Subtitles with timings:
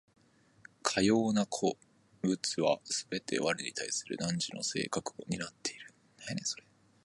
[0.81, 1.77] かような個
[2.23, 5.93] 物はすべて我に対する汝の性格を担っている。